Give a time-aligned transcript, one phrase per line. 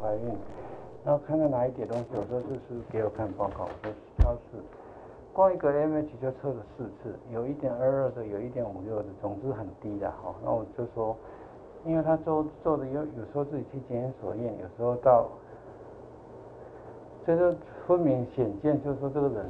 [0.00, 0.34] 怀孕，
[1.04, 4.58] 然后看到哪一点东西，我说这是给我看报告，我说超市，
[5.32, 10.34] 光一个 MH 就测了四次，有一点二二的，有一点五六的，总之很低的哈。
[10.44, 11.16] 那我就说，
[11.84, 15.28] 因为他做做的有有时候自己去检验所验，有时候到，
[17.26, 17.56] 这就
[17.86, 19.46] 分明显见，就是说这个人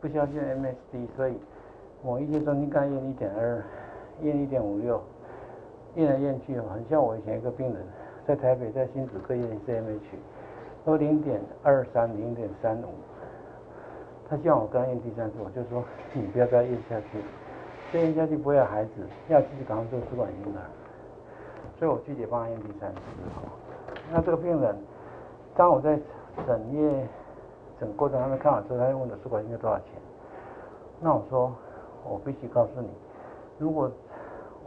[0.00, 1.34] 不相信 MSD，所以
[2.02, 3.62] 某一些中心肝验一点二，
[4.22, 5.00] 验一点五六。
[5.94, 7.82] 验来验去，很像我以前一个病人，
[8.28, 10.02] 在台北在新竹科验 CMH，
[10.84, 12.88] 都零点二三、零点三五。
[14.28, 15.82] 他希望我跟他验第三次，我就说
[16.12, 17.22] 你不要再验下去，
[17.90, 18.90] 再验下去不会有孩子，
[19.28, 20.60] 要继续赶快做试管婴儿。
[21.78, 23.00] 所以我拒绝帮他验第三次。
[24.12, 24.76] 那这个病人，
[25.56, 25.98] 当我在
[26.46, 27.08] 整夜
[27.80, 29.86] 整过程还没看完之后，他又问我试管婴儿多少钱？
[31.00, 31.50] 那我说
[32.04, 32.90] 我必须告诉你，
[33.58, 33.90] 如果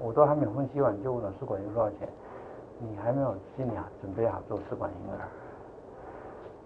[0.02, 2.10] 我都还没分析完，就问了试管婴儿多少钱？
[2.82, 3.72] 你还没有心理
[4.02, 5.20] 准备好做试管婴儿。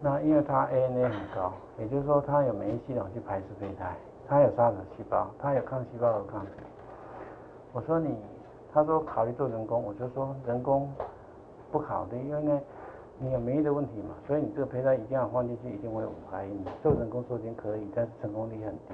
[0.02, 3.96] 那因为他 ANA 很高，也就是说他有免疫系统去排斥胚胎，
[4.28, 6.52] 他有杀死细胞，他有抗细胞和抗体。
[7.74, 8.16] 我说你，
[8.74, 10.90] 他说考虑做人工，我就说人工
[11.72, 12.62] 不考虑，因为呢
[13.18, 16.64] 你有免疫的问题嘛，所以你这个胚胎一定要放进去，一定会有怀孕。
[16.84, 18.94] 做人工受精可以，但是成功率很低，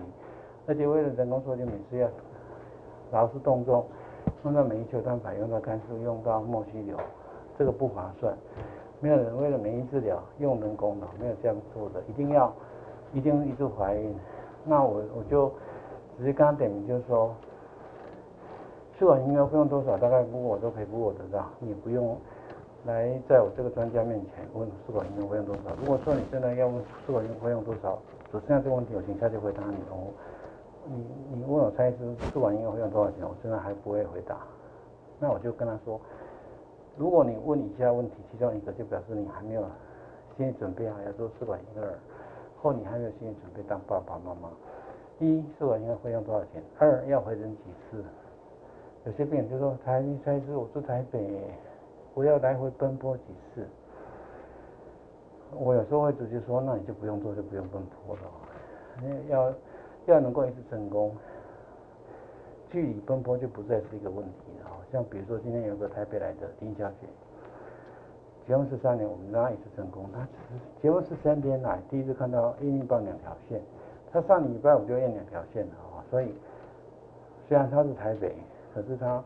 [0.67, 2.07] 而且为了人工受精，每次要
[3.11, 3.85] 劳师动众。
[4.43, 6.97] 用到免疫球蛋白，用到肝素，用到莫西流，
[7.57, 8.35] 这个不划算。
[8.99, 12.53] 没有人为了免疫治疗用人工的，没有这样做的，一定要
[13.13, 14.15] 一定一直怀孕。
[14.63, 15.51] 那我我就
[16.17, 17.33] 直接跟他点名，就是说，
[18.97, 22.15] 试管婴儿费用多少，大概估我都可以估我得到，你不用
[22.85, 25.61] 来在我这个专家面前问试管婴儿费用多少。
[25.79, 27.97] 如果说你真的要问试管婴儿费用多少，
[28.31, 30.13] 只剩下这个问题，我请下去回答你哦。
[30.85, 31.97] 你你问我猜是
[32.31, 34.37] 试管婴儿会用多少钱，我真的还不会回答。
[35.19, 36.01] 那我就跟他说，
[36.97, 39.63] 如果你问以下问题，其中一个就表示你还没有
[40.35, 41.93] 心理准备好要做试管婴儿，
[42.61, 44.49] 或你还没有心理准备当爸爸妈妈。
[45.19, 46.63] 一，试管婴儿会用多少钱？
[46.79, 48.03] 二，要回诊几次？
[49.05, 51.39] 有些病人就说，台一猜是我住台北，
[52.15, 53.67] 我要来回奔波几次。
[55.53, 58.21] 我有时候会直接说，那你就不用做，就不用奔波了。
[59.29, 59.53] 要。
[60.05, 61.15] 要能够一次成功，
[62.69, 64.71] 距离奔波就不再是一个问题了。
[64.91, 67.07] 像比如说今天有个台北来的丁小姐，
[68.47, 70.05] 结婚十三年，我们让她一次成功。
[70.11, 73.61] 她只是结婚十三天来第一次看到验孕棒两条线，
[74.11, 76.03] 她上礼拜五就验两条线了啊。
[76.09, 76.33] 所以
[77.47, 78.35] 虽然她是台北，
[78.73, 79.23] 可是她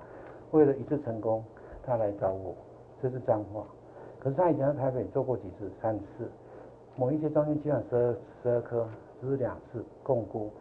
[0.51, 1.43] 为了一次成功，
[1.83, 2.53] 她来找我，
[3.01, 3.63] 这是脏话。
[4.19, 6.29] 可是她以前在台北做过几次，三次，
[6.95, 8.87] 某一些中心基本十二十二颗，
[9.21, 10.51] 只是两次共估。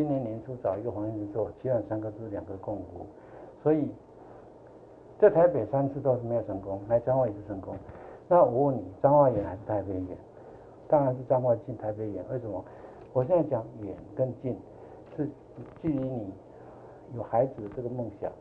[0.00, 3.04] 今年年初找一个黄医生做，基本三个都是两个共舞，
[3.62, 3.86] 所以
[5.18, 7.74] 在台北三次都是没有成功，来彰化一次成功。
[8.26, 10.16] 那我问你，彰化远还是台北远？
[10.88, 12.24] 当然是彰化近，台北远。
[12.32, 12.64] 为什么？
[13.12, 14.56] 我现在讲远跟近，
[15.14, 15.28] 是
[15.82, 16.32] 距离你
[17.14, 18.32] 有孩子的这个梦想。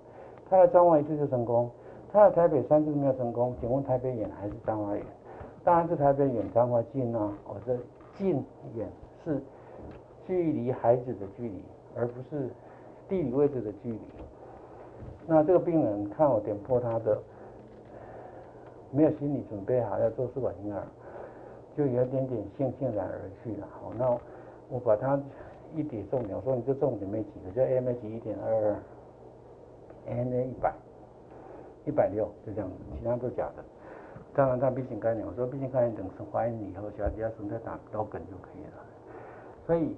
[0.49, 1.69] 他来彰化一次就成功，
[2.09, 5.05] 他来台北三次没有成功，请问台北远还是彰化远？
[5.65, 7.33] 当然是台北远，彰化近啊！
[7.45, 7.75] 我这
[8.17, 8.41] 近
[8.75, 8.87] 远
[9.25, 9.41] 是。
[10.29, 11.63] 距离孩子的距离，
[11.95, 12.51] 而不是
[13.07, 13.99] 地理位置的距离。
[15.25, 17.19] 那这个病人看我点破他的，
[18.91, 20.83] 没有心理准备好要做试管婴儿，
[21.75, 23.67] 就有点点悻悻然而去了。
[23.71, 24.07] 好，那
[24.69, 25.19] 我把他
[25.75, 28.75] 一叠重点，我说你这重点没几个，就 AMH 一点二
[30.07, 30.75] ，NA 一百，
[31.87, 33.63] 一百六，就这样子，其他都假的。
[34.35, 38.85] 当然他 B 型肝炎，我说 B 型肝炎等生怀孕以后，小孩子要生再打刀梗就可以了。
[39.65, 39.95] 所以。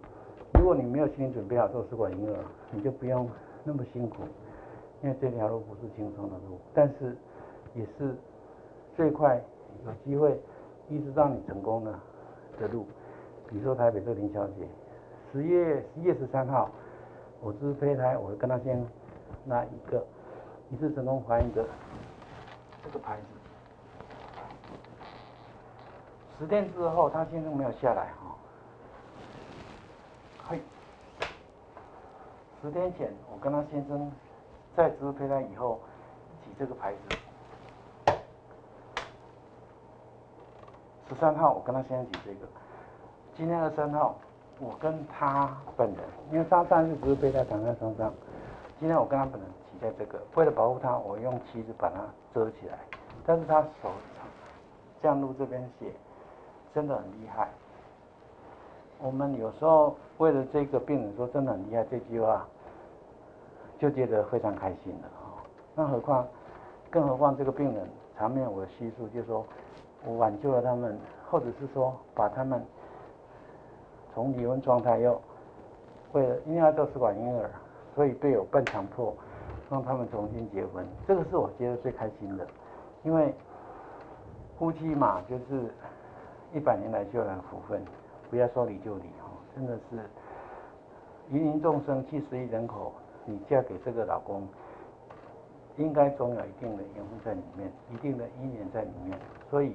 [0.61, 2.35] 如果你没有心理准备好做试管婴儿，
[2.69, 3.27] 你就不用
[3.63, 4.17] 那么辛苦，
[5.01, 7.17] 因为这条路不是轻松的路，但是
[7.73, 8.15] 也是
[8.95, 9.41] 最快
[9.83, 10.39] 有机会
[10.87, 11.99] 一直让你成功的
[12.59, 12.85] 的路。
[13.49, 14.67] 比如说台北这林小姐，
[15.33, 16.69] 十月十月十三号，
[17.41, 18.79] 我是胚胎，我跟她先
[19.43, 20.05] 拿一个
[20.69, 21.65] 一次成功怀孕的
[22.83, 23.23] 这个牌子，
[26.37, 28.37] 十天之后她先生没有下来哈。
[32.61, 34.11] 十天前，我跟他先生
[34.75, 35.79] 在植入胚胎以后
[36.43, 36.99] 起这个牌子。
[41.09, 42.47] 十三号，我跟他先生起这个。
[43.35, 44.15] 今天二十三号，
[44.59, 45.97] 我跟他本人，
[46.31, 48.13] 因为他上次植入胚胎躺在床上，
[48.79, 50.21] 今天我跟他本人起在这个。
[50.35, 51.97] 为了保护他，我用旗子把它
[52.33, 52.77] 遮起来。
[53.25, 53.91] 但是他手
[55.01, 55.91] 这样录这边写，
[56.73, 57.49] 真的很厉害。
[59.03, 62.45] 我们有时候为了这个病人说真的很厉害这句话，
[63.79, 65.41] 就觉得非常开心了啊。
[65.73, 66.27] 那何况，
[66.89, 69.43] 更何况这个病人长面我的叙述就说，
[70.05, 70.95] 我挽救了他们，
[71.29, 72.63] 或者是说把他们
[74.13, 75.19] 从离婚状态又
[76.11, 77.49] 为了因为要做试管婴儿，
[77.95, 79.15] 所以被我半强迫
[79.69, 82.45] 让他们重新结婚，这个是我觉得最开心的，
[83.01, 83.33] 因为
[84.59, 85.73] 夫妻嘛，就是
[86.53, 87.81] 一百年来就来福分，
[88.31, 89.99] 不要说离就离哈，真的是
[91.29, 92.93] 芸芸众生七十亿人口，
[93.25, 94.47] 你嫁给这个老公。
[95.77, 99.17] 应该总有一定的缘分在里面，一定的姻缘在里面，
[99.49, 99.73] 所以，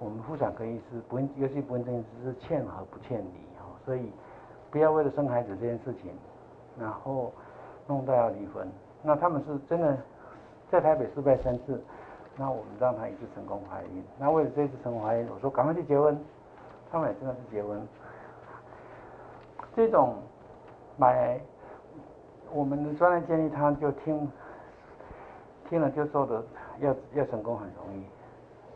[0.00, 4.10] 我们妇产科医师不，尤其不问这件事是欠和不欠离哈，所以
[4.70, 6.10] 不要为了生孩子这件事情，
[6.80, 7.30] 然后
[7.86, 8.66] 弄到要离婚。
[9.02, 9.96] 那他们是真的
[10.70, 11.80] 在台北失败三次，
[12.36, 14.02] 那我们让他一次成功怀孕。
[14.18, 16.18] 那为了这次成功怀孕，我说赶快去结婚，
[16.90, 17.80] 他们也真的是结婚。
[19.74, 20.16] 这种
[20.96, 21.40] 买
[22.52, 24.30] 我们的专业建议，他就听。
[25.68, 26.40] 听了就说的
[26.78, 28.04] 要要成功很容易，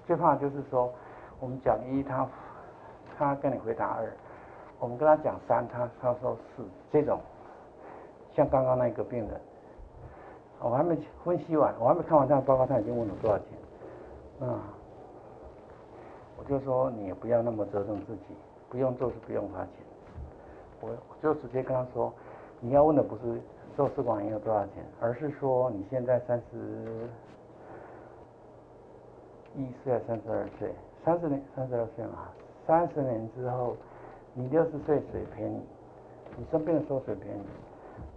[0.09, 0.93] 最怕就是说
[1.39, 2.27] 我们讲一，他
[3.17, 4.13] 他跟你回答二，
[4.81, 7.21] 我们跟他讲三，他他说四，这种
[8.35, 9.41] 像刚刚那个病人，
[10.59, 14.59] 我还没分析完，我还没看完这样报告，他已经问了多少钱，啊，
[16.41, 18.35] 我就说你也不要那么折腾自己，
[18.71, 19.73] 不用做是不用花钱，
[20.81, 22.11] 我我就直接跟他说，
[22.59, 23.41] 你要问的不是。
[23.77, 24.85] 做试管婴儿多少钱？
[25.01, 27.09] 而是说你现在三十
[29.57, 30.75] 一岁还是三十二岁？
[31.05, 32.29] 三十年、三十二岁嘛。
[32.67, 33.77] 三十年之后，
[34.35, 35.63] 你六十岁谁陪你？
[36.37, 37.45] 你生病的时候谁陪你？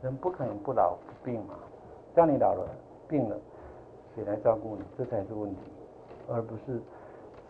[0.02, 1.54] 人不可能不老不病嘛。
[2.16, 2.68] 当你老了
[3.08, 3.38] 病了，
[4.16, 4.81] 谁来照顾你？
[4.98, 5.62] 这才是问题，
[6.28, 6.81] 而不是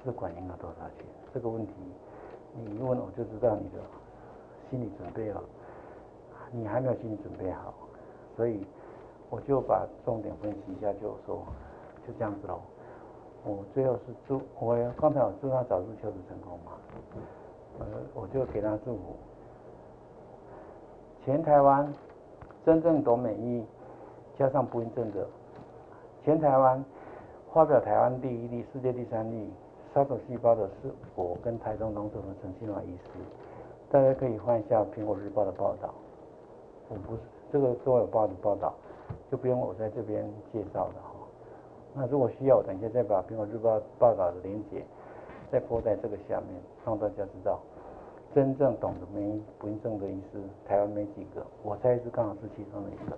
[0.03, 1.73] 试管婴儿多少钱这个问题。
[2.55, 3.79] 你一问我就知道你的
[4.69, 5.41] 心理准备了，
[6.51, 7.73] 你还没有心理准备好。
[8.35, 8.65] 所以
[9.29, 11.43] 我就把重点分析一下，就说
[12.05, 12.59] 就这样子喽。
[13.45, 16.71] 我最后是祝我刚才我祝他早日求职成功嘛，
[17.79, 19.15] 呃，我就给他祝福。
[21.25, 21.91] 全台湾
[22.65, 23.65] 真正懂美意
[24.37, 25.27] 加上不孕症的，
[26.23, 26.83] 全台湾
[27.51, 29.51] 发表台湾第一例、世界第三例
[29.93, 33.09] 杀手细胞的是我跟台中龙总的陈新华医师。
[33.91, 35.93] 大家可以换一下《苹果日报》的报道，
[36.89, 37.21] 我不是。
[37.51, 38.73] 这个都有报的报道，
[39.29, 41.11] 就不用我在这边介绍了哈。
[41.93, 44.83] 那如果需要，我等一下再把《苹果日报》报道的链接
[45.51, 47.59] 再播在这个下面，让大家知道，
[48.33, 53.15] 真正懂得免疫不孕症的医师，台湾没几个，我猜是刚好是其中的一个。